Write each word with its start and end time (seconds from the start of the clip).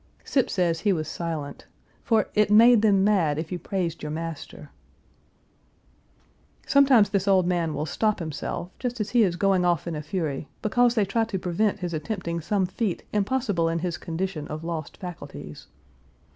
Scip 0.25 0.49
says 0.49 0.79
he 0.79 0.91
was 0.91 1.07
silent, 1.07 1.67
for 2.01 2.27
it 2.33 2.49
"made 2.49 2.81
them 2.81 3.03
mad 3.03 3.37
if 3.37 3.51
you 3.51 3.59
praised 3.59 4.01
your 4.01 4.09
master." 4.11 4.71
Sometimes 6.65 7.11
this 7.11 7.27
old 7.27 7.45
man 7.45 7.75
will 7.75 7.85
stop 7.85 8.17
himself, 8.17 8.71
just 8.79 8.99
as 8.99 9.11
he 9.11 9.21
is 9.21 9.35
going 9.35 9.63
off 9.63 9.85
in 9.85 9.95
a 9.95 10.01
fury, 10.01 10.47
because 10.63 10.95
they 10.95 11.05
try 11.05 11.23
to 11.25 11.37
prevent 11.37 11.81
his 11.81 11.93
attempting 11.93 12.41
some 12.41 12.65
feat 12.65 13.03
impossible 13.13 13.69
in 13.69 13.77
his 13.77 13.99
condition 13.99 14.47
of 14.47 14.63
lost 14.63 14.97
faculties. 14.97 15.67